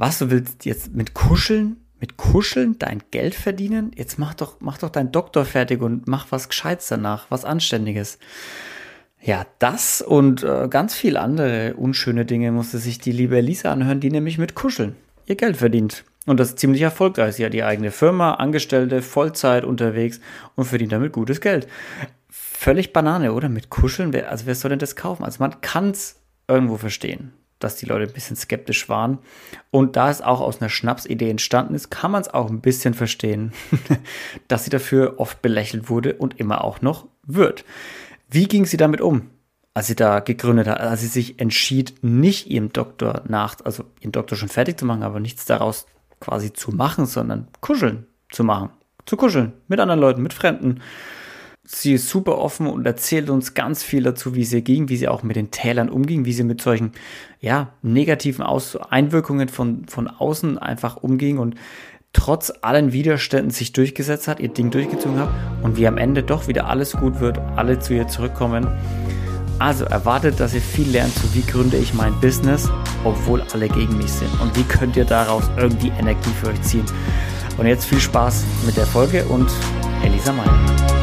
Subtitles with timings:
[0.00, 3.90] Was, du willst jetzt mit Kuscheln, mit Kuscheln dein Geld verdienen?
[3.94, 8.18] Jetzt mach doch, mach doch deinen Doktor fertig und mach was Gescheites danach, was Anständiges.
[9.20, 14.00] Ja, das und äh, ganz viel andere unschöne Dinge musste sich die liebe Elisa anhören,
[14.00, 16.04] die nämlich mit Kuscheln ihr Geld verdient.
[16.24, 17.34] Und das ziemlich erfolgreich.
[17.34, 20.18] Sie hat die eigene Firma, Angestellte, Vollzeit unterwegs
[20.54, 21.68] und verdient damit gutes Geld.
[22.30, 23.50] Völlig Banane, oder?
[23.50, 25.24] Mit Kuscheln, also wer soll denn das kaufen?
[25.24, 29.18] Also man kann es irgendwo verstehen dass die Leute ein bisschen skeptisch waren.
[29.70, 32.94] Und da es auch aus einer Schnapsidee entstanden ist, kann man es auch ein bisschen
[32.94, 33.52] verstehen,
[34.48, 37.64] dass sie dafür oft belächelt wurde und immer auch noch wird.
[38.28, 39.30] Wie ging sie damit um,
[39.74, 44.12] als sie da gegründet hat, als sie sich entschied, nicht ihrem Doktor nach, also ihren
[44.12, 45.86] Doktor schon fertig zu machen, aber nichts daraus
[46.20, 48.70] quasi zu machen, sondern kuscheln zu machen,
[49.06, 50.80] zu kuscheln mit anderen Leuten, mit Fremden
[51.64, 55.08] sie ist super offen und erzählt uns ganz viel dazu, wie ihr ging, wie sie
[55.08, 56.92] auch mit den Tälern umging, wie sie mit solchen,
[57.40, 61.54] ja, negativen Aus Einwirkungen von, von außen einfach umging und
[62.12, 65.28] trotz allen Widerständen sich durchgesetzt hat, ihr Ding durchgezogen hat
[65.62, 68.66] und wie am Ende doch wieder alles gut wird, alle zu ihr zurückkommen.
[69.60, 72.68] Also erwartet, dass ihr viel lernt zu wie gründe ich mein Business,
[73.04, 76.86] obwohl alle gegen mich sind und wie könnt ihr daraus irgendwie Energie für euch ziehen.
[77.58, 79.50] Und jetzt viel Spaß mit der Folge und
[80.02, 80.99] Elisa Meyer.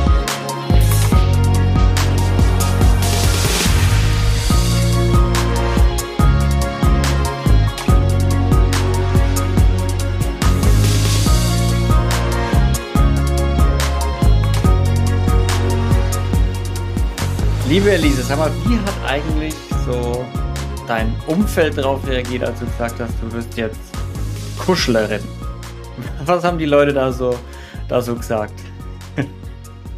[17.69, 19.53] Liebe Elise, sag mal, wie hat eigentlich
[19.85, 20.25] so
[20.87, 23.91] dein Umfeld darauf reagiert, als du gesagt hast, du wirst jetzt
[24.57, 25.19] Kuschlerin?
[26.25, 27.37] Was haben die Leute da so,
[27.89, 28.53] da so gesagt?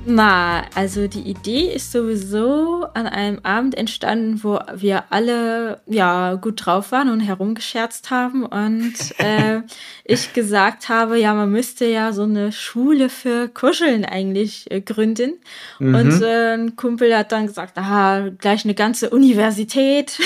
[0.05, 6.66] Na, also die Idee ist sowieso an einem Abend entstanden, wo wir alle ja gut
[6.66, 9.61] drauf waren und herumgescherzt haben und äh,
[10.06, 15.33] ich gesagt habe, ja, man müsste ja so eine Schule für Kuscheln eigentlich äh, gründen.
[15.80, 15.95] Mhm.
[15.95, 20.18] Und äh, ein Kumpel hat dann gesagt, ah, gleich eine ganze Universität.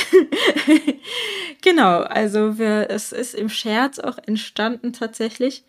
[1.62, 5.64] genau, also wir, es ist im Scherz auch entstanden tatsächlich.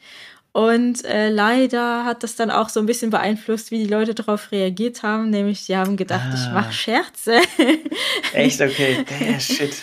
[0.54, 4.52] Und äh, leider hat das dann auch so ein bisschen beeinflusst, wie die Leute darauf
[4.52, 5.30] reagiert haben.
[5.30, 6.34] Nämlich, sie haben gedacht, ah.
[6.34, 7.40] ich mache Scherze.
[8.32, 8.60] Echt?
[8.60, 9.82] Okay, der Shit.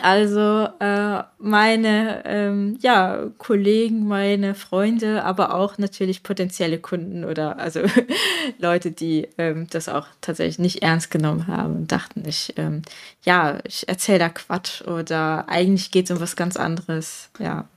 [0.00, 7.82] Also äh, meine ähm, ja, Kollegen, meine Freunde, aber auch natürlich potenzielle Kunden oder also
[8.58, 12.82] Leute, die ähm, das auch tatsächlich nicht ernst genommen haben und dachten, ich, ähm,
[13.22, 17.30] ja, ich erzähle da Quatsch oder eigentlich geht es um was ganz anderes.
[17.38, 17.68] Ja.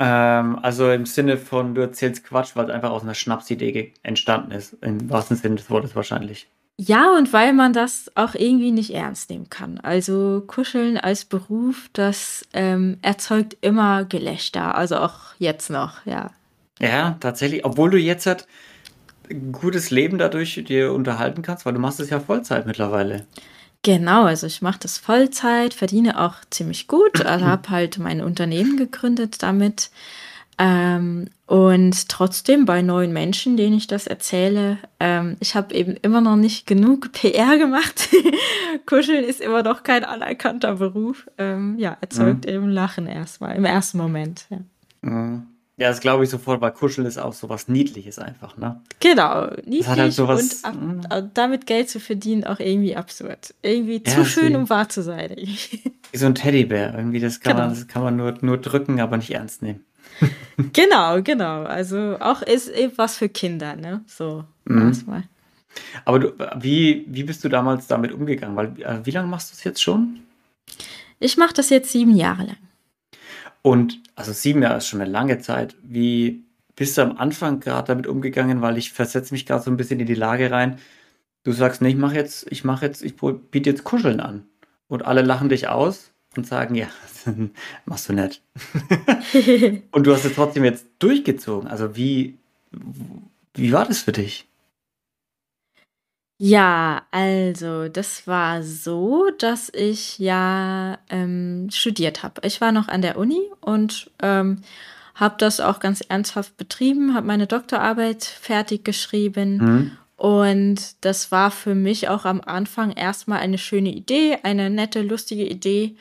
[0.00, 4.50] Ähm, also im Sinne von, du erzählst Quatsch, weil es einfach aus einer Schnapsidee entstanden
[4.50, 4.72] ist.
[4.80, 6.48] Im wahrsten Sinne des Wortes wahrscheinlich.
[6.78, 9.78] Ja, und weil man das auch irgendwie nicht ernst nehmen kann.
[9.80, 14.74] Also Kuscheln als Beruf, das ähm, erzeugt immer Gelächter.
[14.74, 16.30] Also auch jetzt noch, ja.
[16.78, 17.66] Ja, tatsächlich.
[17.66, 18.46] Obwohl du jetzt halt
[19.30, 23.26] ein gutes Leben dadurch dir unterhalten kannst, weil du machst es ja Vollzeit mittlerweile.
[23.82, 28.76] Genau, also ich mache das Vollzeit, verdiene auch ziemlich gut, also habe halt mein Unternehmen
[28.76, 29.90] gegründet damit.
[30.58, 36.20] Ähm, und trotzdem bei neuen Menschen, denen ich das erzähle, ähm, ich habe eben immer
[36.20, 38.10] noch nicht genug PR gemacht.
[38.86, 41.26] Kuscheln ist immer noch kein anerkannter Beruf.
[41.38, 42.52] Ähm, ja, erzeugt mhm.
[42.52, 44.46] eben Lachen erstmal, im ersten Moment.
[44.50, 44.58] Ja.
[45.00, 45.46] Mhm.
[45.80, 48.82] Ja, das glaube ich sofort, weil Kuscheln ist auch so was Niedliches einfach, ne?
[49.00, 51.30] Genau, niedlich halt sowas, und ab, mm.
[51.32, 53.54] damit Geld zu verdienen auch irgendwie absurd.
[53.62, 55.34] Irgendwie ja, zu schön, um wahr zu sein.
[55.36, 57.68] Wie so ein Teddybär, irgendwie, das kann genau.
[57.68, 59.82] man, das kann man nur, nur drücken, aber nicht ernst nehmen.
[60.74, 61.62] genau, genau.
[61.62, 64.02] Also auch ist eben was für Kinder, ne?
[64.06, 64.88] So, mhm.
[64.88, 65.22] erstmal.
[66.04, 68.54] Aber du, wie, wie bist du damals damit umgegangen?
[68.54, 70.20] Weil, äh, wie lange machst du es jetzt schon?
[71.20, 72.56] Ich mache das jetzt sieben Jahre lang.
[73.62, 75.76] Und also sieben Jahre ist schon eine lange Zeit.
[75.82, 76.44] Wie
[76.76, 78.62] bist du am Anfang gerade damit umgegangen?
[78.62, 80.78] Weil ich versetze mich gerade so ein bisschen in die Lage rein.
[81.44, 84.46] Du sagst, nee, ich mache jetzt, ich mache jetzt, ich biete jetzt Kuscheln an.
[84.88, 86.88] Und alle lachen dich aus und sagen, ja,
[87.84, 88.42] machst du nicht.
[89.92, 91.68] und du hast es trotzdem jetzt durchgezogen.
[91.68, 92.38] Also wie,
[93.54, 94.49] wie war das für dich?
[96.42, 102.40] Ja, also das war so, dass ich ja ähm, studiert habe.
[102.46, 104.62] Ich war noch an der Uni und ähm,
[105.14, 109.90] habe das auch ganz ernsthaft betrieben, habe meine Doktorarbeit fertig geschrieben mhm.
[110.16, 115.44] und das war für mich auch am Anfang erstmal eine schöne Idee, eine nette, lustige
[115.46, 115.94] Idee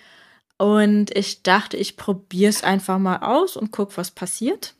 [0.57, 4.73] und ich dachte, ich probiere es einfach mal aus und guck, was passiert.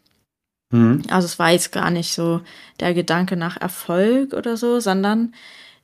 [0.72, 1.04] Mhm.
[1.10, 2.42] Also es war jetzt gar nicht so
[2.80, 5.34] der Gedanke nach Erfolg oder so, sondern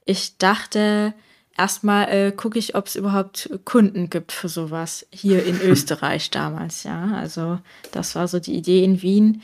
[0.05, 1.13] ich dachte,
[1.57, 6.83] erstmal äh, gucke ich, ob es überhaupt Kunden gibt für sowas hier in Österreich damals,
[6.83, 7.13] ja.
[7.15, 7.59] Also
[7.91, 9.41] das war so die Idee in Wien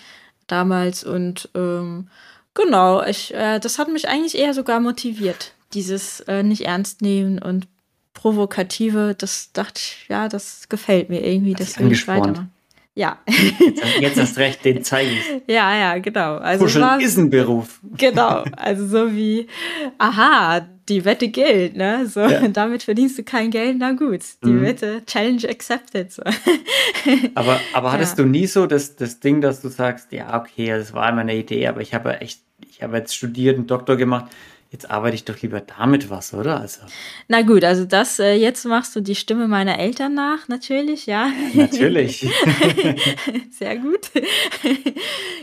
[0.47, 2.09] damals und ähm,
[2.53, 7.39] genau, ich, äh, das hat mich eigentlich eher sogar motiviert, dieses äh, nicht ernst nehmen
[7.39, 7.67] und
[8.13, 12.51] provokative, das dachte ich, ja, das gefällt mir irgendwie, das will ich weitermachen.
[12.93, 13.19] Ja.
[13.25, 15.41] Jetzt, jetzt hast recht, den zeige ich.
[15.47, 16.37] Ja, ja, genau.
[16.37, 17.79] Also Kuscheln war, ist ein Beruf.
[17.97, 18.43] Genau.
[18.57, 19.47] Also so wie,
[19.97, 22.05] aha, die Wette gilt, ne?
[22.05, 22.45] So, ja.
[22.53, 24.21] damit verdienst du kein Geld, na gut.
[24.43, 24.61] Die mhm.
[24.63, 26.11] Wette, Challenge accepted.
[26.11, 26.23] So.
[27.35, 28.23] Aber, aber hattest ja.
[28.23, 31.35] du nie so das, das Ding, dass du sagst, ja, okay, das war immer eine
[31.35, 34.25] Idee, aber ich habe echt, ich habe jetzt studiert, einen Doktor gemacht,
[34.71, 36.61] Jetzt arbeite ich doch lieber damit was, oder?
[36.61, 36.79] Also.
[37.27, 41.29] Na gut, also das, äh, jetzt machst du die Stimme meiner Eltern nach, natürlich, ja.
[41.53, 42.25] Natürlich.
[43.51, 44.09] Sehr gut.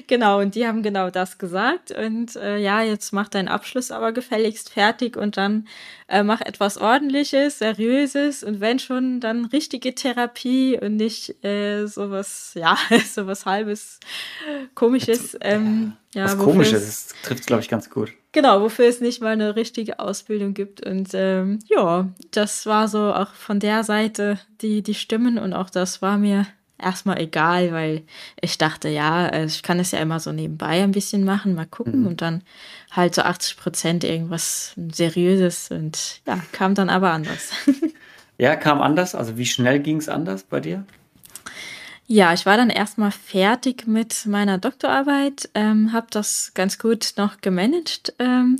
[0.07, 1.91] genau, und die haben genau das gesagt.
[1.91, 5.69] Und äh, ja, jetzt mach deinen Abschluss aber gefälligst fertig und dann
[6.09, 12.53] äh, mach etwas Ordentliches, Seriöses und wenn schon, dann richtige Therapie und nicht äh, sowas,
[12.55, 12.77] ja,
[13.07, 14.01] sowas halbes,
[14.75, 15.37] komisches.
[15.41, 18.13] Ähm, ja, was komisches, das trifft es, glaube ich, ganz gut.
[18.33, 20.85] Genau, wofür es nicht mal eine richtige Ausbildung gibt.
[20.85, 25.71] Und ähm, ja, das war so auch von der Seite die, die Stimmen und auch
[25.71, 26.47] das war mir
[26.81, 28.03] erstmal egal, weil
[28.41, 31.67] ich dachte, ja, äh, ich kann es ja immer so nebenbei ein bisschen machen, mal
[31.67, 32.07] gucken mhm.
[32.07, 32.43] und dann
[32.91, 37.51] halt so 80 Prozent irgendwas Seriöses und ja, kam dann aber anders.
[38.39, 39.15] ja, kam anders.
[39.15, 40.85] Also wie schnell ging es anders bei dir?
[42.11, 47.43] Ja, ich war dann erstmal fertig mit meiner Doktorarbeit, ähm, habe das ganz gut noch
[47.43, 48.59] gemanagt ähm,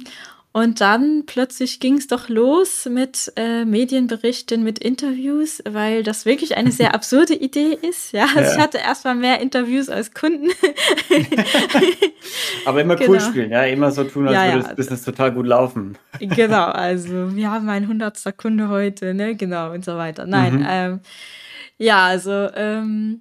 [0.53, 6.57] und dann plötzlich ging es doch los mit äh, Medienberichten, mit Interviews, weil das wirklich
[6.57, 8.13] eine sehr absurde Idee ist.
[8.13, 8.53] Ja, also ja.
[8.53, 10.49] ich hatte erstmal mehr Interviews als Kunden.
[12.65, 13.13] Aber immer genau.
[13.13, 15.99] cool spielen, ja, immer so tun, als ja, würde das Business total gut laufen.
[16.19, 20.27] genau, also wir haben ein hundertster Kunde heute, ne, genau und so weiter.
[20.27, 20.67] Nein, mhm.
[20.69, 21.01] ähm,
[21.77, 23.21] ja, also ähm,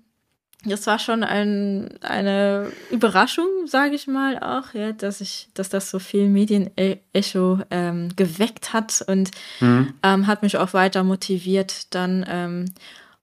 [0.65, 5.89] das war schon ein, eine Überraschung, sage ich mal auch, ja, dass ich, dass das
[5.89, 9.94] so viel Medienecho ähm, geweckt hat und mhm.
[10.04, 12.65] ähm, hat mich auch weiter motiviert dann ähm,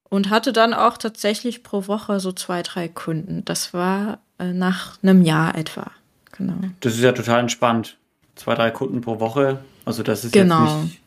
[0.09, 3.45] und hatte dann auch tatsächlich pro Woche so zwei, drei Kunden.
[3.45, 5.91] Das war äh, nach einem Jahr etwa.
[6.37, 6.55] Genau.
[6.81, 7.97] Das ist ja total entspannt.
[8.37, 9.59] Zwei, drei Kunden pro Woche.
[9.85, 10.65] Also das ist genau.
[10.65, 11.01] jetzt nicht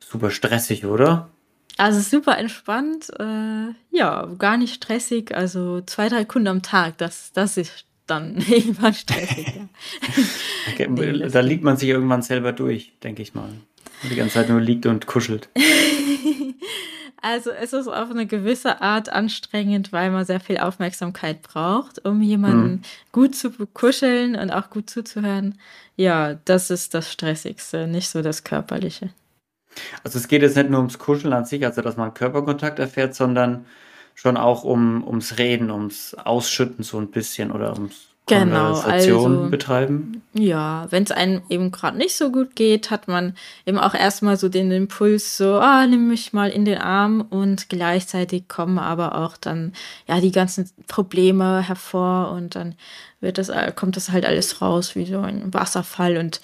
[0.00, 1.28] super stressig, oder?
[1.76, 5.34] Also super entspannt, äh, ja, gar nicht stressig.
[5.34, 9.54] Also zwei, drei Kunden am Tag, das, das ist dann irgendwann stressig.
[9.56, 9.68] Ja.
[10.72, 13.50] okay, nee, da liegt man sich irgendwann selber durch, denke ich mal.
[14.08, 15.48] Die ganze Zeit nur liegt und kuschelt.
[17.26, 22.20] Also es ist auf eine gewisse Art anstrengend, weil man sehr viel Aufmerksamkeit braucht, um
[22.20, 22.82] jemanden mhm.
[23.12, 25.58] gut zu kuscheln und auch gut zuzuhören.
[25.96, 29.08] Ja, das ist das Stressigste, nicht so das Körperliche.
[30.02, 33.14] Also es geht jetzt nicht nur ums Kuscheln an sich, also dass man Körperkontakt erfährt,
[33.14, 33.66] sondern
[34.14, 39.50] schon auch um, ums Reden, ums Ausschütten so ein bisschen oder ums genau, Konversation also,
[39.50, 40.22] betreiben.
[40.32, 43.34] Ja, wenn es einem eben gerade nicht so gut geht, hat man
[43.66, 47.68] eben auch erstmal so den Impuls, so, ah, nimm mich mal in den Arm und
[47.68, 49.72] gleichzeitig kommen aber auch dann
[50.06, 52.74] ja die ganzen Probleme hervor und dann
[53.20, 56.40] wird das, kommt das halt alles raus wie so ein Wasserfall und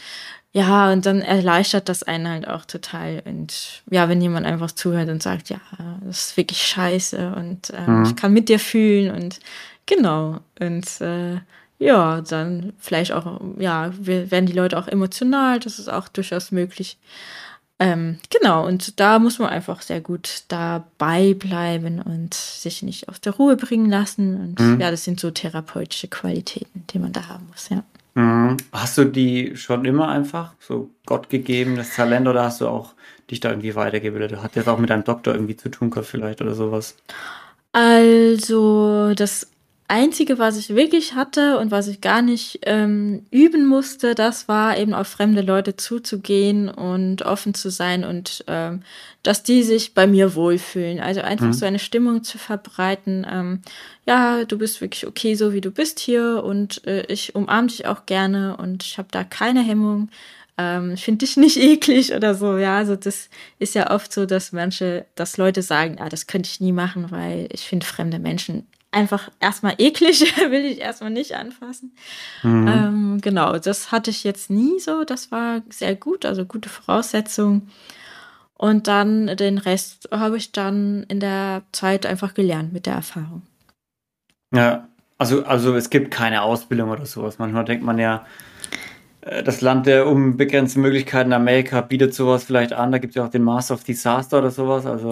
[0.53, 3.23] ja, und dann erleichtert das einen halt auch total.
[3.25, 5.61] Und ja, wenn jemand einfach zuhört und sagt, ja,
[6.05, 8.05] das ist wirklich scheiße und äh, mhm.
[8.05, 9.39] ich kann mit dir fühlen und
[9.87, 10.41] genau.
[10.59, 11.39] Und äh,
[11.79, 16.99] ja, dann vielleicht auch, ja, werden die Leute auch emotional, das ist auch durchaus möglich.
[17.79, 23.23] Ähm, genau, und da muss man einfach sehr gut dabei bleiben und sich nicht aus
[23.23, 24.39] der Ruhe bringen lassen.
[24.39, 24.81] Und mhm.
[24.81, 27.83] ja, das sind so therapeutische Qualitäten, die man da haben muss, ja.
[28.21, 28.57] Mhm.
[28.73, 32.95] Hast du die schon immer einfach so gottgegebenes Talent oder hast du auch
[33.31, 34.43] dich da irgendwie weitergebildet?
[34.43, 36.97] Hat das auch mit deinem Doktor irgendwie zu tun gehabt vielleicht oder sowas?
[37.73, 39.47] Also das
[39.91, 44.79] Einzige, was ich wirklich hatte und was ich gar nicht ähm, üben musste, das war
[44.79, 48.83] eben auf fremde Leute zuzugehen und offen zu sein und ähm,
[49.25, 51.01] dass die sich bei mir wohlfühlen.
[51.01, 51.53] Also einfach mhm.
[51.53, 53.27] so eine Stimmung zu verbreiten.
[53.29, 53.63] Ähm,
[54.07, 57.87] ja, du bist wirklich okay, so wie du bist hier und äh, ich umarme dich
[57.87, 60.09] auch gerne und ich habe da keine Hemmung.
[60.57, 62.59] Ähm, finde dich nicht eklig oder so.
[62.59, 63.29] Ja, also das
[63.59, 67.11] ist ja oft so, dass manche, dass Leute sagen, ja, das könnte ich nie machen,
[67.11, 70.21] weil ich finde fremde Menschen einfach erstmal eklig,
[70.51, 71.93] will ich erstmal nicht anfassen.
[72.43, 72.69] Mhm.
[72.69, 75.05] Ähm, genau, das hatte ich jetzt nie so.
[75.05, 77.69] Das war sehr gut, also gute Voraussetzung.
[78.55, 83.43] Und dann den Rest habe ich dann in der Zeit einfach gelernt mit der Erfahrung.
[84.55, 87.39] Ja, also, also es gibt keine Ausbildung oder sowas.
[87.39, 88.27] Manchmal denkt man ja,
[89.23, 92.91] das Land der unbegrenzten Möglichkeiten Amerika bietet sowas vielleicht an.
[92.91, 94.87] Da gibt es ja auch den Master of Disaster oder sowas.
[94.87, 95.11] Also.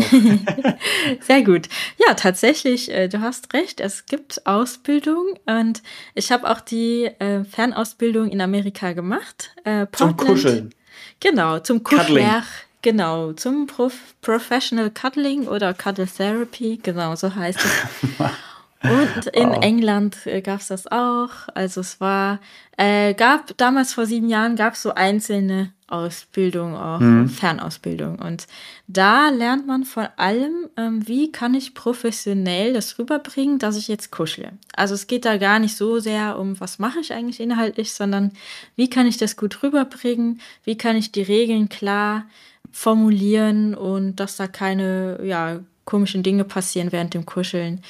[1.21, 1.69] Sehr gut.
[2.07, 3.81] Ja, tatsächlich, äh, du hast recht.
[3.81, 5.83] Es gibt Ausbildung und
[6.15, 9.50] ich habe auch die äh, Fernausbildung in Amerika gemacht.
[9.65, 10.75] Äh, zum Kuscheln.
[11.21, 12.43] Genau, zum Kuscheln.
[12.81, 18.31] Genau, zum Prof Professional Cuddling oder Cuddle Therapy, genau so heißt es.
[18.83, 19.63] Und in wow.
[19.63, 21.31] England äh, gab es das auch.
[21.55, 22.41] Also es war,
[22.77, 27.29] äh, gab damals vor sieben Jahren gab es so einzelne Ausbildung, auch mhm.
[27.29, 28.19] Fernausbildung.
[28.19, 28.47] Und
[28.87, 34.13] da lernt man vor allem, ähm, wie kann ich professionell das rüberbringen, dass ich jetzt
[34.13, 34.53] kuschle.
[34.77, 38.33] Also es geht da gar nicht so sehr um, was mache ich eigentlich inhaltlich, sondern
[38.77, 42.27] wie kann ich das gut rüberbringen, wie kann ich die Regeln klar
[42.71, 47.81] formulieren und dass da keine ja, komischen Dinge passieren während dem Kuscheln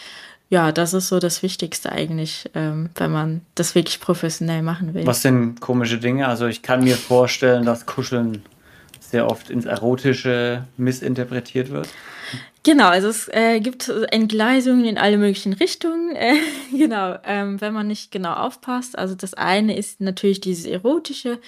[0.49, 5.07] ja, das ist so das Wichtigste eigentlich, ähm, wenn man das wirklich professionell machen will.
[5.07, 6.27] Was sind komische Dinge?
[6.27, 8.43] Also ich kann mir vorstellen, dass Kuscheln
[9.01, 11.89] sehr oft ins Erotische missinterpretiert wird.
[12.63, 15.99] Genau, also es äh, gibt Entgleisungen in alle möglichen Richtungen.
[16.19, 16.35] Äh,
[16.73, 18.99] genau, ähm, wenn man nicht genau aufpasst.
[18.99, 21.39] Also das eine ist natürlich dieses Erotische,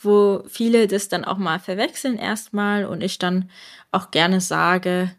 [0.00, 3.50] wo viele das dann auch mal verwechseln erstmal und ich dann
[3.90, 5.10] auch gerne sage,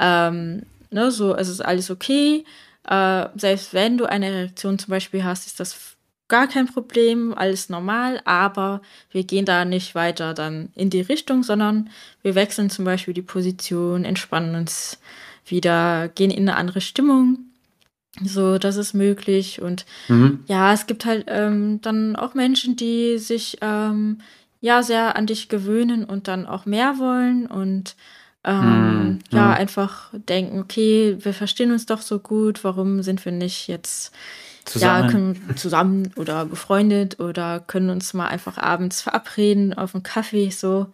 [0.00, 2.44] ähm, ne, so es ist alles okay,
[2.88, 5.94] äh, selbst wenn du eine Reaktion zum Beispiel hast, ist das
[6.28, 11.42] gar kein Problem, alles normal, aber wir gehen da nicht weiter dann in die Richtung,
[11.42, 11.90] sondern
[12.22, 14.98] wir wechseln zum Beispiel die Position, entspannen uns
[15.46, 17.38] wieder, gehen in eine andere Stimmung.
[18.22, 19.60] So, das ist möglich.
[19.60, 20.44] Und mhm.
[20.46, 24.18] ja, es gibt halt ähm, dann auch Menschen, die sich ähm,
[24.60, 27.96] ja sehr an dich gewöhnen und dann auch mehr wollen und
[28.44, 33.24] ähm, hm, ja, ja, einfach denken, okay, wir verstehen uns doch so gut, warum sind
[33.24, 34.12] wir nicht jetzt
[34.64, 40.02] zusammen, ja, können, zusammen oder befreundet oder können uns mal einfach abends verabreden auf einen
[40.02, 40.86] Kaffee so.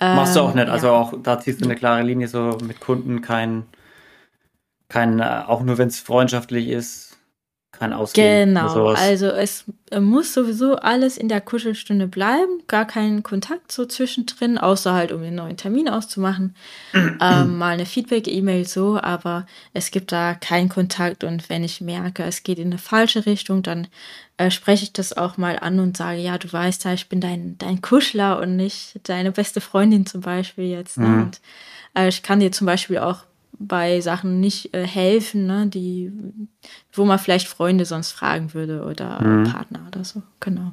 [0.00, 0.92] Ähm, Machst du auch nicht, also ja.
[1.00, 3.64] also auch da ziehst du eine klare Linie so mit Kunden, kein,
[4.88, 7.11] kein äh, auch nur wenn es freundschaftlich ist,
[7.82, 8.54] kein Ausgehen.
[8.54, 9.64] Genau, also es
[9.98, 15.20] muss sowieso alles in der Kuschelstunde bleiben, gar kein Kontakt so zwischendrin, außer halt, um
[15.20, 16.54] den neuen Termin auszumachen.
[16.94, 22.22] ähm, mal eine Feedback-E-Mail so, aber es gibt da keinen Kontakt und wenn ich merke,
[22.22, 23.88] es geht in eine falsche Richtung, dann
[24.36, 27.20] äh, spreche ich das auch mal an und sage, ja, du weißt ja, ich bin
[27.20, 30.98] dein, dein Kuschler und nicht deine beste Freundin zum Beispiel jetzt.
[30.98, 31.08] Ne?
[31.08, 31.22] Mhm.
[31.22, 31.40] Und
[31.94, 33.24] äh, ich kann dir zum Beispiel auch
[33.66, 36.12] bei Sachen nicht äh, helfen, ne, die,
[36.92, 39.44] wo man vielleicht Freunde sonst fragen würde oder mhm.
[39.44, 40.22] Partner oder so.
[40.40, 40.72] Genau.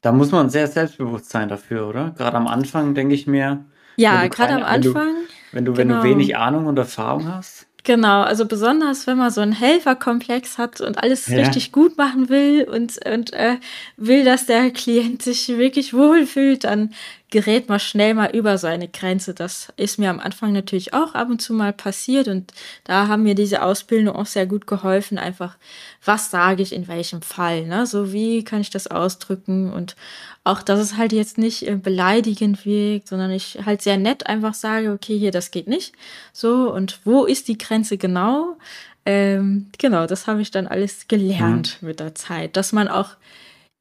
[0.00, 2.10] Da muss man sehr selbstbewusst sein dafür, oder?
[2.16, 3.64] Gerade am Anfang denke ich mir.
[3.96, 5.14] Ja, gerade am Anfang.
[5.52, 6.02] Wenn du, wenn, du, genau.
[6.02, 7.66] du wenig Ahnung und Erfahrung hast.
[7.84, 11.38] Genau, also besonders wenn man so einen Helferkomplex hat und alles ja.
[11.38, 13.56] richtig gut machen will und, und äh,
[13.96, 16.92] will, dass der Klient sich wirklich wohlfühlt, dann
[17.32, 19.32] gerät man schnell mal über seine Grenze.
[19.34, 22.52] Das ist mir am Anfang natürlich auch ab und zu mal passiert und
[22.84, 25.18] da haben mir diese Ausbildung auch sehr gut geholfen.
[25.18, 25.56] Einfach,
[26.04, 27.66] was sage ich in welchem Fall?
[27.66, 27.86] Ne?
[27.86, 29.96] So wie kann ich das ausdrücken und
[30.44, 34.54] auch, dass es halt jetzt nicht äh, beleidigend wirkt, sondern ich halt sehr nett einfach
[34.54, 35.94] sage, okay, hier, das geht nicht.
[36.32, 38.58] So und wo ist die Grenze genau?
[39.06, 41.88] Ähm, genau, das habe ich dann alles gelernt mhm.
[41.88, 43.16] mit der Zeit, dass man auch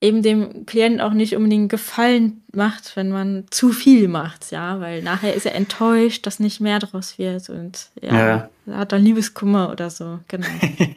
[0.02, 5.04] eben dem Klienten auch nicht unbedingt Gefallen macht, wenn man zu viel macht, ja, weil
[5.04, 8.76] nachher ist er enttäuscht, dass nicht mehr draus wird und ja, ja.
[8.76, 10.48] hat dann Liebeskummer oder so, genau.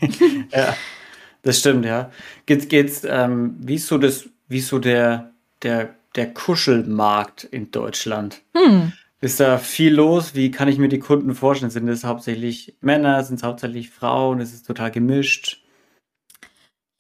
[0.50, 0.74] ja,
[1.42, 2.10] das stimmt, ja.
[2.46, 5.32] Geht's, geht's, ähm, wie ist so das, wie ist so der,
[5.62, 8.40] der, der Kuschelmarkt in Deutschland?
[8.56, 8.92] Hm.
[9.20, 10.34] Ist da viel los?
[10.34, 11.70] Wie kann ich mir die Kunden vorstellen?
[11.70, 13.24] Sind es hauptsächlich Männer?
[13.24, 14.38] Sind es hauptsächlich Frauen?
[14.38, 15.63] Ist es total gemischt?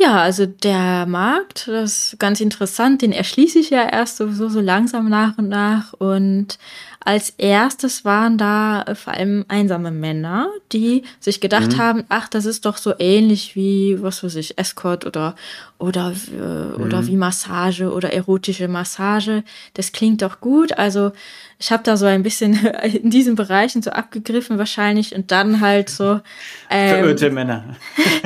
[0.00, 4.60] Ja, also der Markt, das ist ganz interessant, den erschließe ich ja erst sowieso so
[4.60, 5.92] langsam nach und nach.
[5.92, 6.58] Und
[7.04, 11.78] als erstes waren da äh, vor allem einsame Männer, die sich gedacht mhm.
[11.78, 15.34] haben, ach, das ist doch so ähnlich wie, was weiß ich, Escort oder,
[15.78, 16.82] oder, äh, mhm.
[16.82, 19.44] oder wie Massage oder erotische Massage.
[19.74, 20.78] Das klingt doch gut.
[20.78, 21.12] Also
[21.58, 25.88] ich habe da so ein bisschen in diesen Bereichen so abgegriffen wahrscheinlich und dann halt
[25.88, 26.20] so
[26.70, 27.76] ähm, verirrte Männer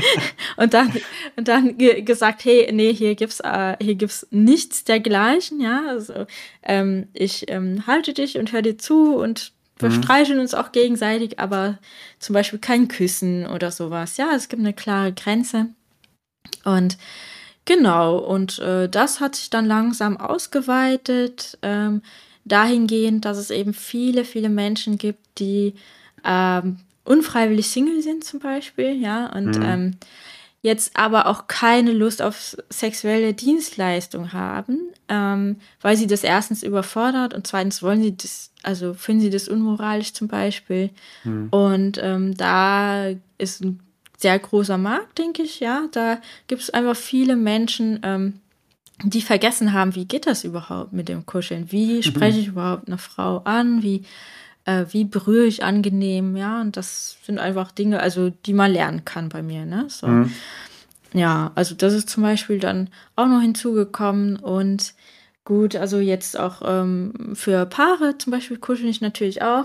[0.57, 0.93] und dann
[1.37, 6.27] und dann ge gesagt hey nee hier gibt's äh, hier gibt's nichts dergleichen ja also
[6.63, 10.03] ähm, ich ähm, halte dich und höre dir zu und wir mhm.
[10.03, 11.79] streicheln uns auch gegenseitig aber
[12.19, 15.67] zum Beispiel kein Küssen oder sowas ja es gibt eine klare Grenze
[16.65, 16.99] und
[17.69, 21.59] Genau, und äh, das hat sich dann langsam ausgeweitet.
[21.61, 22.01] Ähm,
[22.49, 25.75] dahingehend, dass es eben viele, viele Menschen gibt, die
[26.25, 29.63] ähm, unfreiwillig Single sind zum Beispiel, ja, und mhm.
[29.63, 29.91] ähm,
[30.63, 37.33] jetzt aber auch keine Lust auf sexuelle Dienstleistung haben, ähm, weil sie das erstens überfordert
[37.33, 40.91] und zweitens wollen sie das, also finden sie das unmoralisch zum Beispiel.
[41.23, 41.49] Hm.
[41.51, 43.81] Und ähm, da ist ein
[44.17, 45.87] sehr großer Markt, denke ich, ja.
[45.93, 48.41] Da gibt es einfach viele Menschen, ähm,
[49.05, 51.71] die vergessen haben, wie geht das überhaupt mit dem Kuscheln?
[51.71, 53.83] Wie spreche ich überhaupt eine Frau an?
[53.85, 54.03] Wie
[54.69, 59.05] äh, wie berühre ich angenehm, ja, und das sind einfach Dinge, also die man lernen
[59.05, 60.07] kann bei mir, ne, so.
[60.07, 60.33] Mhm.
[61.15, 64.93] Ja, also das ist zum Beispiel dann auch noch hinzugekommen und
[65.47, 69.65] gut, also jetzt auch ähm, für Paare zum Beispiel kuschel ich natürlich auch.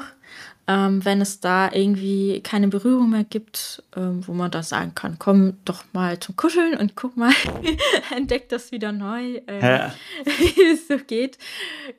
[0.66, 5.18] Ähm, wenn es da irgendwie keine Berührung mehr gibt, ähm, wo man dann sagen kann,
[5.20, 7.34] komm doch mal zum Kuscheln und guck mal,
[8.16, 9.94] entdeck das wieder neu, äh, ja.
[10.24, 11.38] wie es so geht.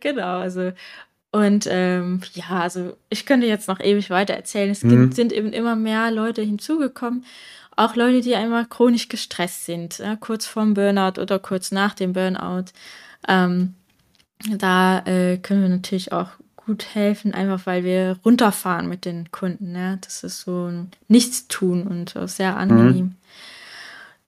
[0.00, 0.73] Genau, also
[1.35, 4.71] und ähm, ja, also ich könnte jetzt noch ewig weiter erzählen.
[4.71, 5.11] Es mhm.
[5.11, 7.25] sind eben immer mehr Leute hinzugekommen.
[7.75, 12.12] Auch Leute, die einmal chronisch gestresst sind, ja, kurz vorm Burnout oder kurz nach dem
[12.12, 12.67] Burnout.
[13.26, 13.75] Ähm,
[14.49, 19.75] da äh, können wir natürlich auch gut helfen, einfach weil wir runterfahren mit den Kunden.
[19.75, 19.97] Ja.
[19.97, 23.07] Das ist so ein Nichtstun und sehr angenehm.
[23.07, 23.14] Mhm.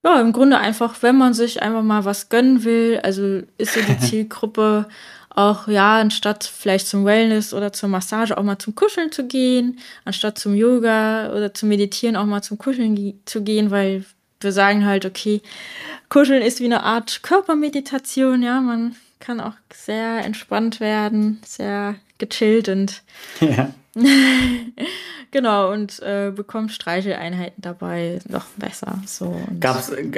[0.03, 3.81] Ja, im Grunde einfach, wenn man sich einfach mal was gönnen will, also ist so
[3.81, 4.89] die Zielgruppe
[5.37, 9.79] auch, ja, anstatt vielleicht zum Wellness oder zur Massage auch mal zum Kuscheln zu gehen,
[10.05, 14.05] anstatt zum Yoga oder zum Meditieren auch mal zum Kuscheln zu gehen, weil
[14.41, 15.43] wir sagen halt, okay,
[16.09, 22.69] Kuscheln ist wie eine Art Körpermeditation, ja, man kann auch sehr entspannt werden, sehr gechillt
[22.69, 23.03] und
[23.41, 23.73] ja.
[25.31, 29.03] genau und äh, bekommt Streicheleinheiten dabei noch besser.
[29.07, 30.11] So Gab's, äh,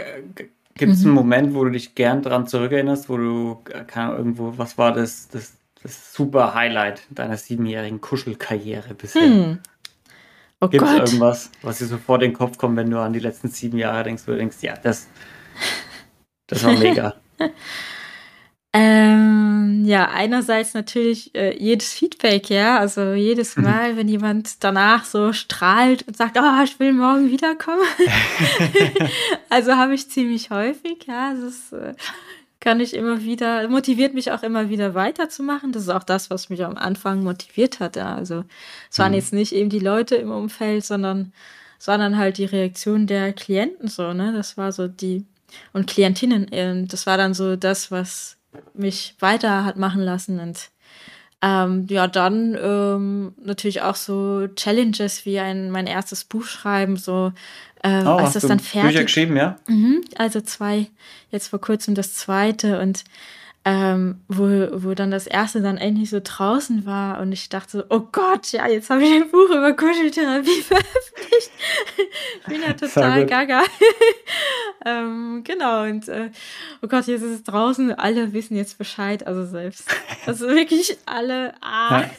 [0.78, 1.06] Gibt es mhm.
[1.06, 5.28] einen Moment, wo du dich gern daran zurückerinnerst, wo du, keine irgendwo, was war das,
[5.28, 9.22] das, das super Highlight deiner siebenjährigen Kuschelkarriere bisher?
[9.22, 9.58] Hm.
[10.60, 13.20] Oh Gibt es irgendwas, was dir so vor den Kopf kommt, wenn du an die
[13.20, 15.08] letzten sieben Jahre denkst, wo du denkst, ja, das,
[16.46, 17.14] das war mega.
[18.74, 19.37] Ähm,
[19.88, 23.64] ja, einerseits natürlich äh, jedes Feedback, ja, also jedes mhm.
[23.64, 27.80] Mal, wenn jemand danach so strahlt und sagt, oh, ich will morgen wiederkommen.
[29.48, 31.94] also habe ich ziemlich häufig, ja, das äh,
[32.60, 35.72] kann ich immer wieder, motiviert mich auch immer wieder weiterzumachen.
[35.72, 38.14] Das ist auch das, was mich am Anfang motiviert hat, ja.
[38.14, 38.44] Also
[38.90, 39.18] es waren mhm.
[39.18, 41.32] jetzt nicht eben die Leute im Umfeld, sondern,
[41.78, 44.34] sondern halt die Reaktion der Klienten so, ne?
[44.34, 45.24] Das war so die
[45.72, 48.37] und Klientinnen, äh, das war dann so das, was
[48.74, 50.70] mich weiter hat machen lassen und
[51.40, 57.32] ähm, ja, dann ähm, natürlich auch so Challenges wie ein mein erstes Buch schreiben, so
[57.82, 58.90] äh, oh, als das dann fertig.
[58.90, 59.56] Bücher geschrieben, ja?
[59.68, 60.88] Mhm, also zwei,
[61.30, 63.04] jetzt vor kurzem das zweite und
[63.64, 64.44] ähm, wo,
[64.82, 68.52] wo dann das erste dann endlich so draußen war und ich dachte so, oh Gott,
[68.52, 71.50] ja, jetzt habe ich ein Buch über Kuscheltherapie veröffentlicht.
[72.40, 73.62] ich bin ja total gaga.
[74.86, 76.30] ähm, genau, und äh,
[76.82, 79.88] oh Gott, jetzt ist es draußen, alle wissen jetzt Bescheid, also selbst.
[80.26, 82.02] Also wirklich alle, ah.
[82.02, 82.10] Ja.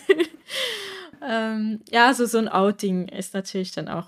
[1.28, 4.08] ähm, ja, also so ein Outing ist natürlich dann auch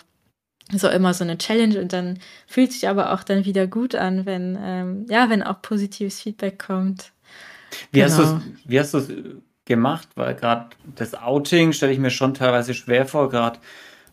[0.71, 4.25] so immer so eine Challenge und dann fühlt sich aber auch dann wieder gut an,
[4.25, 7.11] wenn ähm, ja, wenn auch positives Feedback kommt.
[7.91, 8.39] Wie genau.
[8.79, 9.09] hast du es
[9.65, 10.09] gemacht?
[10.15, 13.59] Weil gerade das Outing stelle ich mir schon teilweise schwer vor, gerade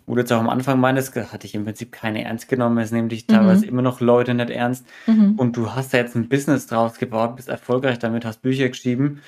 [0.06, 2.92] wo du jetzt auch am Anfang meinst, hatte ich im Prinzip keine ernst genommen, es
[2.92, 3.68] nehmen dich teilweise mhm.
[3.68, 5.34] immer noch Leute nicht ernst mhm.
[5.36, 9.20] und du hast da jetzt ein Business draus gebaut, bist erfolgreich damit, hast Bücher geschrieben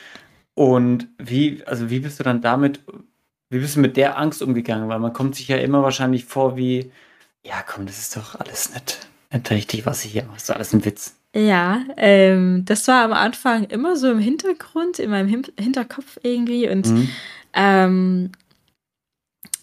[0.55, 2.81] und wie, also wie bist du dann damit,
[3.51, 4.89] wie bist du mit der Angst umgegangen?
[4.89, 6.91] Weil man kommt sich ja immer wahrscheinlich vor wie,
[7.45, 10.51] ja komm, das ist doch alles nicht, nicht richtig, was ich hier mache, das ist
[10.51, 11.15] alles ein Witz.
[11.35, 16.69] Ja, ähm, das war am Anfang immer so im Hintergrund, in meinem Hin Hinterkopf irgendwie.
[16.69, 17.09] Und mhm.
[17.53, 18.33] ähm,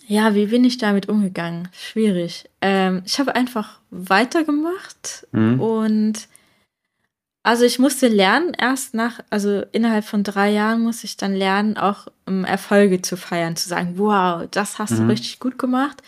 [0.07, 1.67] ja, wie bin ich damit umgegangen?
[1.73, 2.49] Schwierig.
[2.61, 5.59] Ähm, ich habe einfach weitergemacht mhm.
[5.59, 6.27] und
[7.43, 11.77] also ich musste lernen, erst nach, also innerhalb von drei Jahren musste ich dann lernen,
[11.77, 14.97] auch um Erfolge zu feiern, zu sagen, wow, das hast mhm.
[14.97, 16.01] du richtig gut gemacht,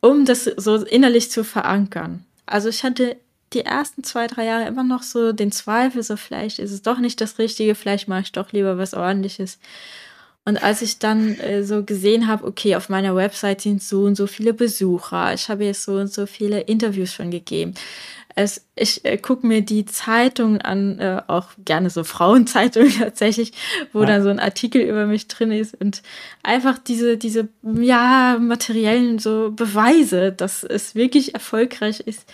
[0.00, 2.24] um das so innerlich zu verankern.
[2.46, 3.16] Also ich hatte
[3.52, 6.98] die ersten zwei, drei Jahre immer noch so den Zweifel, so vielleicht ist es doch
[6.98, 9.58] nicht das Richtige, vielleicht mache ich doch lieber was ordentliches.
[10.44, 14.14] Und als ich dann äh, so gesehen habe, okay, auf meiner Website sind so und
[14.14, 17.74] so viele Besucher, ich habe jetzt so und so viele Interviews schon gegeben.
[18.38, 23.52] Es, ich äh, gucke mir die Zeitungen an, äh, auch gerne so Frauenzeitungen tatsächlich,
[23.92, 24.06] wo ja.
[24.06, 26.02] dann so ein Artikel über mich drin ist und
[26.42, 32.26] einfach diese, diese, ja, materiellen so Beweise, dass es wirklich erfolgreich ist,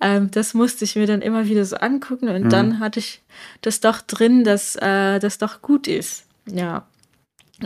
[0.00, 2.48] ähm, das musste ich mir dann immer wieder so angucken und mhm.
[2.48, 3.20] dann hatte ich
[3.60, 6.24] das doch drin, dass äh, das doch gut ist.
[6.50, 6.86] Ja.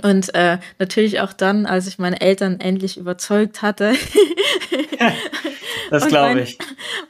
[0.03, 3.95] Und äh, natürlich auch dann, als ich meine Eltern endlich überzeugt hatte.
[5.91, 6.59] das glaube ich.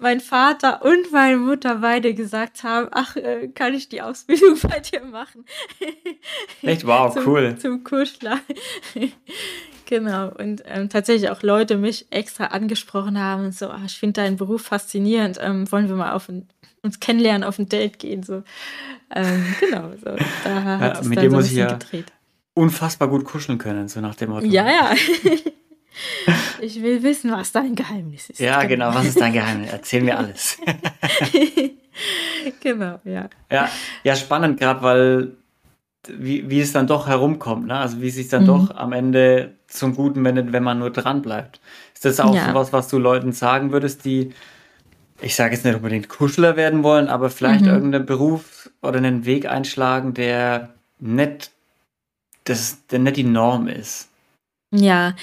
[0.01, 4.81] Mein Vater und meine Mutter beide gesagt haben, ach, äh, kann ich die Ausbildung bei
[4.81, 5.45] dir machen?
[6.63, 6.87] Echt?
[6.87, 7.57] Wow, zum, cool.
[7.59, 8.41] Zum Kuschler.
[9.87, 10.29] genau.
[10.29, 14.63] Und ähm, tatsächlich auch Leute mich extra angesprochen haben so, ach, ich finde deinen Beruf
[14.63, 16.49] faszinierend, ähm, wollen wir mal auf ein,
[16.83, 18.23] uns kennenlernen, auf ein Date gehen.
[18.23, 18.43] So.
[19.15, 20.17] Ähm, genau, so.
[20.45, 22.14] Da hat ja, es mit dann dem so ein muss ich ja gedreht
[22.55, 24.47] unfassbar gut kuscheln können, so nach dem Motto.
[24.47, 24.95] Ja, ja.
[26.61, 28.41] Ich will wissen, was dein Geheimnis ist.
[28.41, 29.71] Ja, genau, was ist dein Geheimnis?
[29.71, 30.59] Erzähl mir alles.
[32.61, 33.29] genau, ja.
[33.51, 33.69] Ja,
[34.03, 35.37] ja spannend gerade, weil
[36.09, 37.77] wie, wie es dann doch herumkommt, ne?
[37.77, 38.47] Also wie es sich dann mhm.
[38.47, 41.61] doch am Ende zum Guten wendet, wenn man nur dran bleibt.
[41.95, 42.49] Ist das auch ja.
[42.49, 44.33] so was, was du Leuten sagen würdest, die,
[45.21, 47.71] ich sage jetzt nicht unbedingt Kuschler werden wollen, aber vielleicht mhm.
[47.71, 51.54] irgendeinen Beruf oder einen Weg einschlagen, der nicht
[52.45, 54.09] das denn nicht die Norm ist.
[54.71, 55.15] Ja,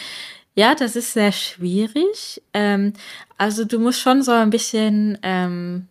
[0.56, 2.42] ja, das ist sehr schwierig.
[2.54, 2.94] Ähm,
[3.38, 5.88] also du musst schon so ein bisschen ähm,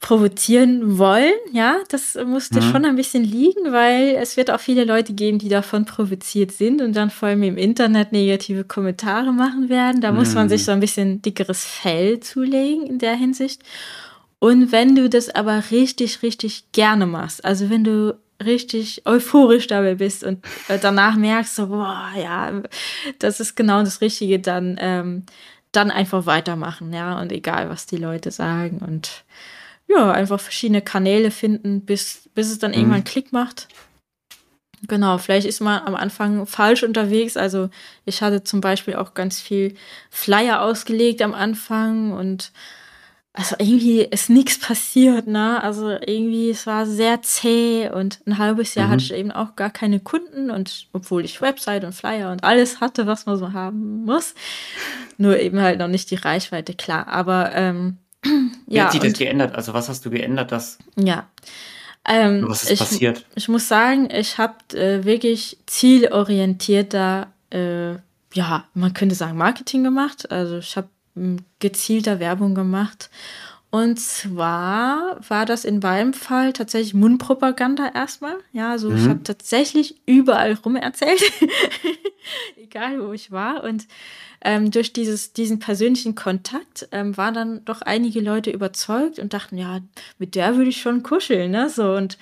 [0.00, 2.70] provozieren wollen, ja, das muss dir mhm.
[2.70, 6.80] schon ein bisschen liegen, weil es wird auch viele Leute geben, die davon provoziert sind
[6.80, 10.00] und dann vor allem im Internet negative Kommentare machen werden.
[10.00, 10.18] Da mhm.
[10.18, 10.64] muss man sich mhm.
[10.64, 13.62] so ein bisschen dickeres Fell zulegen in der Hinsicht.
[14.38, 19.96] Und wenn du das aber richtig, richtig gerne machst, also wenn du richtig euphorisch dabei
[19.96, 22.62] bist und äh, danach merkst so, boah, ja,
[23.18, 25.24] das ist genau das Richtige, dann, ähm,
[25.72, 29.24] dann einfach weitermachen, ja, und egal, was die Leute sagen und
[29.86, 32.78] ja, einfach verschiedene Kanäle finden, bis, bis es dann mhm.
[32.78, 33.68] irgendwann Klick macht.
[34.88, 37.36] Genau, vielleicht ist man am Anfang falsch unterwegs.
[37.36, 37.68] Also
[38.06, 39.74] ich hatte zum Beispiel auch ganz viel
[40.10, 42.52] Flyer ausgelegt am Anfang und
[43.32, 45.62] also irgendwie ist nichts passiert, ne?
[45.62, 48.90] Also irgendwie, es war sehr zäh und ein halbes Jahr mhm.
[48.92, 52.80] hatte ich eben auch gar keine Kunden und obwohl ich Website und Flyer und alles
[52.80, 54.34] hatte, was man so haben muss,
[55.16, 57.06] nur eben halt noch nicht die Reichweite, klar.
[57.06, 58.50] Aber ähm, Wie ja.
[58.66, 59.54] Wie hat sich das geändert?
[59.54, 61.28] Also was hast du geändert, dass ja.
[62.04, 63.26] Ähm, was ist ich, passiert?
[63.36, 67.92] Ich muss sagen, ich habe äh, wirklich zielorientierter, äh,
[68.32, 70.30] ja, man könnte sagen Marketing gemacht.
[70.30, 70.88] Also ich habe
[71.58, 73.10] gezielter Werbung gemacht.
[73.72, 78.34] Und zwar war das in meinem Fall tatsächlich Mundpropaganda erstmal.
[78.52, 78.96] Ja, also mhm.
[78.96, 81.22] ich habe tatsächlich überall rum erzählt,
[82.56, 83.62] egal wo ich war.
[83.62, 83.86] Und
[84.42, 89.56] ähm, durch dieses, diesen persönlichen Kontakt ähm, waren dann doch einige Leute überzeugt und dachten,
[89.56, 89.80] ja,
[90.18, 91.68] mit der würde ich schon kuscheln, ne?
[91.70, 92.18] So und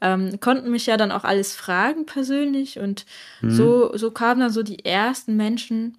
[0.00, 2.78] ähm, konnten mich ja dann auch alles fragen persönlich.
[2.78, 3.06] Und
[3.40, 3.50] mhm.
[3.50, 5.96] so, so kamen dann so die ersten Menschen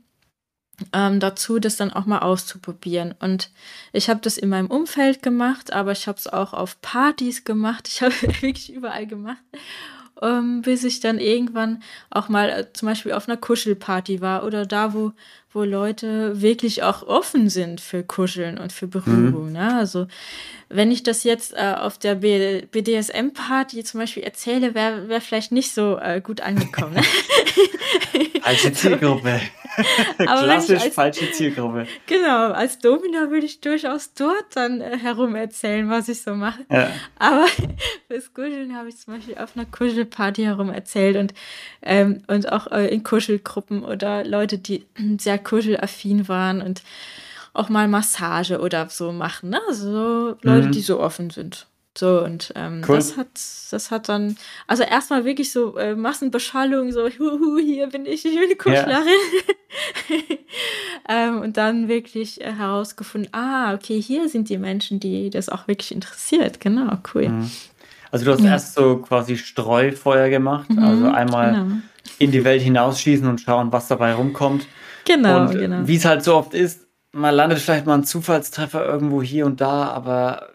[0.92, 3.14] ähm, dazu, das dann auch mal auszuprobieren.
[3.20, 3.52] Und
[3.92, 7.88] ich habe das in meinem Umfeld gemacht, aber ich habe es auch auf Partys gemacht.
[7.88, 9.42] Ich habe wirklich überall gemacht,
[10.22, 14.66] ähm, bis ich dann irgendwann auch mal äh, zum Beispiel auf einer Kuschelparty war oder
[14.66, 15.14] da, wo,
[15.54, 19.48] wo Leute wirklich auch offen sind für Kuscheln und für Berührung.
[19.48, 19.54] Mhm.
[19.54, 19.76] Ne?
[19.76, 20.08] Also
[20.70, 25.74] wenn ich das jetzt äh, auf der BDSM-Party zum Beispiel erzähle, wäre wär vielleicht nicht
[25.74, 26.96] so äh, gut angekommen.
[26.96, 27.02] Ne?
[28.44, 29.40] Falsche Zielgruppe.
[30.18, 31.88] Klassisch als, falsche Zielgruppe.
[32.06, 36.66] Genau, als Domina würde ich durchaus dort dann äh, herum erzählen, was ich so mache.
[36.70, 36.92] Ja.
[37.18, 37.46] Aber
[38.08, 41.34] fürs Kuscheln habe ich zum Beispiel auf einer Kuschelparty herum erzählt und,
[41.82, 44.86] ähm, und auch äh, in Kuschelgruppen oder Leute, die
[45.20, 46.82] sehr kuschelaffin waren und
[47.54, 49.50] auch mal Massage oder so machen.
[49.52, 49.62] Ne?
[49.68, 50.72] Also Leute, mhm.
[50.72, 51.68] die so offen sind.
[51.96, 52.96] So, und ähm, cool.
[52.96, 53.28] das hat,
[53.70, 58.40] das hat dann, also erstmal wirklich so äh, Massenbeschallung, so, huhu, hier bin ich, ich
[58.40, 59.06] bin die Kuschlerin.
[60.10, 60.18] Ja.
[61.10, 65.68] ähm, und dann wirklich äh, herausgefunden, ah, okay, hier sind die Menschen, die das auch
[65.68, 66.60] wirklich interessiert.
[66.60, 67.30] Genau, cool.
[67.30, 67.52] Mhm.
[68.10, 68.52] Also du hast ja.
[68.52, 71.76] erst so quasi Streufeuer gemacht, mhm, also einmal genau.
[72.18, 74.66] in die Welt hinausschießen und schauen, was dabei rumkommt.
[75.06, 75.88] Genau, und genau.
[75.88, 79.62] Wie es halt so oft ist, man landet vielleicht mal ein Zufallstreffer irgendwo hier und
[79.62, 80.50] da, aber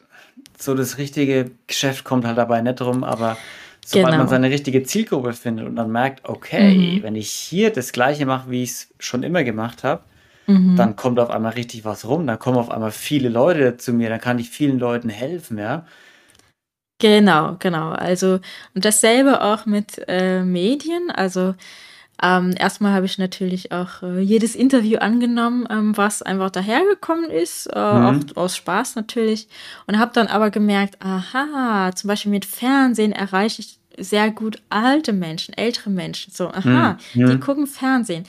[0.59, 3.37] so das richtige Geschäft kommt halt dabei nicht rum, aber
[3.85, 4.19] sobald genau.
[4.19, 7.03] man seine richtige Zielgruppe findet und dann merkt, okay, mhm.
[7.03, 10.03] wenn ich hier das gleiche mache, wie ich es schon immer gemacht habe,
[10.47, 10.77] mhm.
[10.77, 14.09] dann kommt auf einmal richtig was rum, dann kommen auf einmal viele Leute zu mir,
[14.09, 15.87] dann kann ich vielen Leuten helfen, ja.
[17.01, 17.91] Genau, genau.
[17.91, 18.41] Also
[18.75, 21.11] und dasselbe auch mit äh, Medien.
[21.11, 21.55] Also
[22.23, 27.67] ähm, erstmal habe ich natürlich auch äh, jedes Interview angenommen, ähm, was einfach dahergekommen ist,
[27.67, 28.05] äh, mhm.
[28.35, 29.49] auch aus Spaß natürlich.
[29.87, 35.13] Und habe dann aber gemerkt, aha, zum Beispiel mit Fernsehen erreiche ich sehr gut alte
[35.13, 36.33] Menschen, ältere Menschen.
[36.33, 37.31] So, aha, mhm.
[37.31, 38.25] die gucken Fernsehen.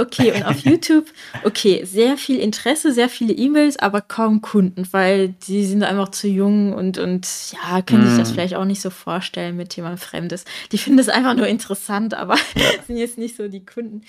[0.00, 1.06] Okay, und auf YouTube,
[1.42, 6.28] okay, sehr viel Interesse, sehr viele E-Mails, aber kaum Kunden, weil die sind einfach zu
[6.28, 8.34] jung und, und ja, können sich das mhm.
[8.34, 10.44] vielleicht auch nicht so vorstellen mit jemand Fremdes.
[10.70, 12.82] Die finden das einfach nur interessant, aber ja.
[12.86, 14.02] sind jetzt nicht so die Kunden.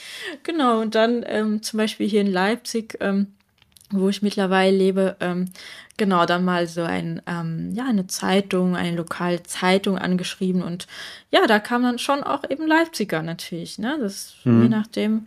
[0.44, 3.34] Genau, und dann ähm, zum Beispiel hier in Leipzig, ähm,
[3.90, 5.46] wo ich mittlerweile lebe, ähm,
[5.98, 10.86] genau, dann mal so ein, ähm, ja, eine Zeitung, eine lokale Zeitung angeschrieben und
[11.32, 14.62] ja, da kam dann schon auch eben Leipziger natürlich, ne, das mhm.
[14.62, 15.26] je nachdem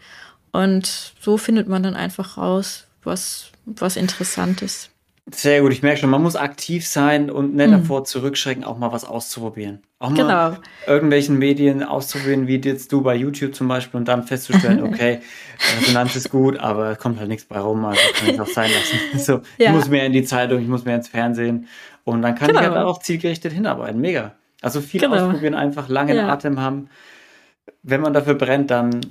[0.52, 4.90] und so findet man dann einfach raus, was, was interessant ist.
[5.30, 7.72] Sehr gut, ich merke schon, man muss aktiv sein und nicht mhm.
[7.72, 9.80] davor zurückschrecken, auch mal was auszuprobieren.
[10.00, 10.56] Auch mal genau.
[10.86, 15.20] irgendwelchen Medien auszuprobieren, wie jetzt du bei YouTube zum Beispiel, und dann festzustellen, okay,
[15.78, 18.98] Resonanz ist gut, aber kommt halt nichts bei rum, also kann ich auch sein lassen.
[19.18, 19.68] So, ja.
[19.68, 21.68] Ich muss mehr in die Zeitung, ich muss mehr ins Fernsehen
[22.02, 22.60] und dann kann genau.
[22.60, 24.00] ich halt auch zielgerichtet hinarbeiten.
[24.00, 24.34] Mega.
[24.60, 25.14] Also viel genau.
[25.14, 26.28] ausprobieren, einfach langen ja.
[26.28, 26.88] Atem haben.
[27.84, 29.02] Wenn man dafür brennt, dann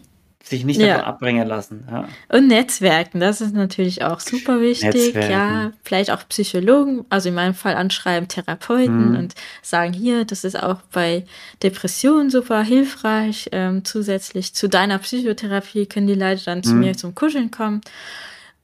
[0.44, 0.98] sich nicht ja.
[0.98, 1.88] davon abbringen lassen.
[1.90, 2.08] Ja.
[2.30, 4.94] Und Netzwerken, das ist natürlich auch super wichtig.
[4.94, 5.32] Netzwerken.
[5.32, 9.18] Ja, vielleicht auch Psychologen, also in meinem Fall anschreiben, Therapeuten mhm.
[9.18, 11.26] und sagen, hier, das ist auch bei
[11.64, 13.50] Depressionen super hilfreich.
[13.52, 16.80] Ähm, zusätzlich zu deiner Psychotherapie können die Leute dann zu mhm.
[16.80, 17.82] mir zum Kuscheln kommen.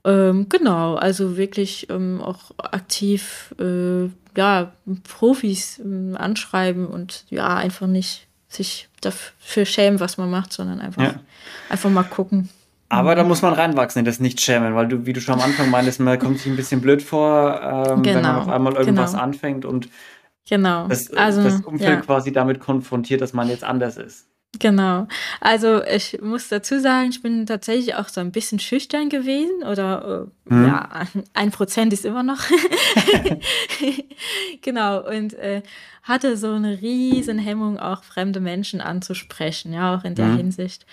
[0.04, 7.88] Ähm, genau, also wirklich ähm, auch aktiv äh, ja, Profis äh, anschreiben und ja, einfach
[7.88, 11.14] nicht sich dafür schämen, was man macht, sondern einfach, ja.
[11.68, 12.48] einfach mal gucken.
[12.90, 15.70] Aber da muss man reinwachsen in das Nicht-Schämen, weil du, wie du schon am Anfang
[15.70, 18.72] meintest, man kommt sich ein bisschen blöd vor, ähm, genau, wenn man genau, auf einmal
[18.74, 19.22] irgendwas genau.
[19.22, 19.90] anfängt und
[20.48, 20.88] genau.
[20.88, 22.00] das, also, das Umfeld ja.
[22.00, 24.26] quasi damit konfrontiert, dass man jetzt anders ist.
[24.58, 25.06] Genau.
[25.40, 30.28] Also ich muss dazu sagen, ich bin tatsächlich auch so ein bisschen schüchtern gewesen oder
[30.46, 30.66] mhm.
[30.66, 30.88] ja,
[31.34, 32.40] ein Prozent ist immer noch.
[34.62, 35.06] genau.
[35.06, 35.62] Und äh,
[36.02, 40.36] hatte so eine riesen Hemmung, auch fremde Menschen anzusprechen, ja, auch in der mhm.
[40.38, 40.86] Hinsicht.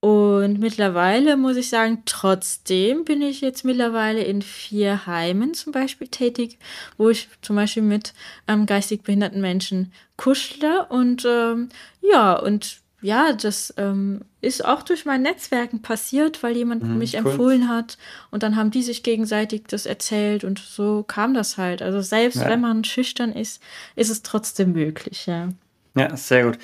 [0.00, 6.08] Und mittlerweile muss ich sagen, trotzdem bin ich jetzt mittlerweile in vier Heimen zum Beispiel
[6.08, 6.58] tätig,
[6.98, 8.12] wo ich zum Beispiel mit
[8.46, 11.70] ähm, geistig behinderten Menschen kuschle und ähm,
[12.02, 17.12] ja, und ja, das ähm, ist auch durch mein Netzwerken passiert, weil jemand mhm, mich
[17.14, 17.26] cool.
[17.26, 17.98] empfohlen hat
[18.30, 21.82] und dann haben die sich gegenseitig das erzählt und so kam das halt.
[21.82, 22.48] Also selbst ja.
[22.48, 23.62] wenn man schüchtern ist,
[23.94, 25.50] ist es trotzdem möglich, ja.
[25.94, 26.58] Ja, sehr gut.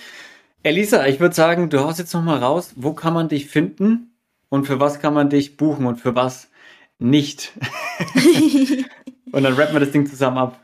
[0.63, 4.15] Elisa, ich würde sagen, du haust jetzt noch mal raus, wo kann man dich finden
[4.49, 6.49] und für was kann man dich buchen und für was
[6.99, 7.53] nicht?
[9.33, 10.59] und dann rappen wir das Ding zusammen ab.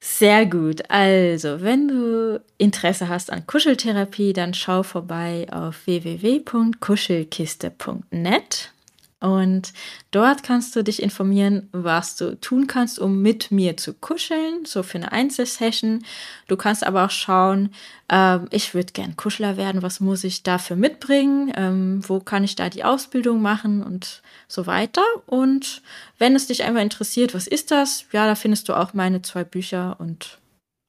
[0.00, 0.88] Sehr gut.
[0.90, 8.72] Also, wenn du Interesse hast an Kuscheltherapie, dann schau vorbei auf www.kuschelkiste.net.
[9.20, 9.72] Und
[10.12, 14.84] dort kannst du dich informieren, was du tun kannst, um mit mir zu kuscheln, so
[14.84, 16.04] für eine Einzelsession.
[16.46, 17.70] Du kannst aber auch schauen,
[18.08, 22.54] äh, ich würde gern Kuschler werden, was muss ich dafür mitbringen, ähm, wo kann ich
[22.54, 25.02] da die Ausbildung machen und so weiter.
[25.26, 25.82] Und
[26.18, 28.04] wenn es dich einfach interessiert, was ist das?
[28.12, 30.38] Ja, da findest du auch meine zwei Bücher und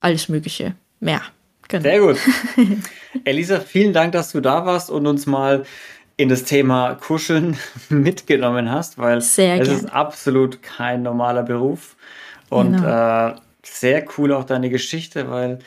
[0.02, 1.24] alles Mögliche mehr.
[1.68, 1.84] Genau.
[1.84, 2.18] Sehr gut.
[3.26, 5.66] Elisa, vielen Dank, dass du da warst und uns mal
[6.20, 7.56] in das Thema Kuscheln
[7.90, 9.78] mitgenommen hast, weil Sehr es gern.
[9.78, 11.96] ist absolut kein normaler Beruf.
[12.50, 13.30] Und genau.
[13.30, 15.60] äh, sehr cool auch deine Geschichte, weil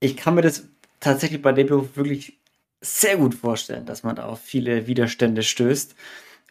[0.00, 0.66] ich kann mir das
[0.98, 2.38] tatsächlich bei dem Beruf wirklich
[2.80, 5.94] sehr gut vorstellen, dass man da auf viele Widerstände stößt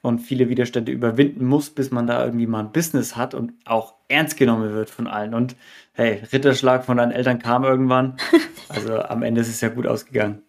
[0.04, 3.96] und viele Widerstände überwinden muss, bis man da irgendwie mal ein Business hat und auch
[4.08, 5.34] ernst genommen wird von allen.
[5.34, 5.56] Und
[5.94, 8.18] hey, Ritterschlag von deinen Eltern kam irgendwann.
[8.68, 10.42] Also am Ende ist es ja gut ausgegangen.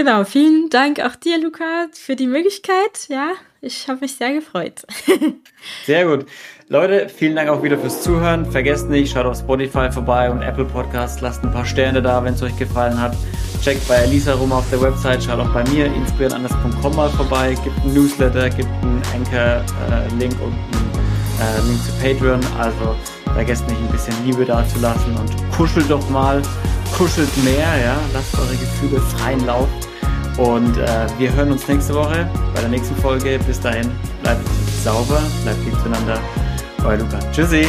[0.00, 3.06] Genau, vielen Dank auch dir, Luca, für die Möglichkeit.
[3.08, 4.86] Ja, ich habe mich sehr gefreut.
[5.84, 6.24] sehr gut.
[6.70, 8.50] Leute, vielen Dank auch wieder fürs Zuhören.
[8.50, 11.20] Vergesst nicht, schaut auf Spotify vorbei und Apple Podcasts.
[11.20, 13.14] Lasst ein paar Sterne da, wenn es euch gefallen hat.
[13.62, 15.22] Checkt bei Elisa rum auf der Website.
[15.22, 17.54] Schaut auch bei mir inspirierenanders.com mal vorbei.
[17.62, 20.54] Gibt einen Newsletter, gibt einen Anchor-Link und
[21.42, 22.40] einen äh, Link zu Patreon.
[22.58, 22.96] Also
[23.34, 26.40] vergesst nicht, ein bisschen Liebe da zu lassen und kuschelt doch mal
[26.96, 29.68] kuschelt mehr, ja, lasst eure Gefühle freien Lauf.
[30.40, 33.38] Und äh, wir hören uns nächste Woche bei der nächsten Folge.
[33.46, 33.90] Bis dahin,
[34.22, 34.48] bleibt
[34.82, 36.18] sauber, bleibt lieb zueinander.
[36.82, 37.18] Euer Luca.
[37.30, 37.66] Tschüssi.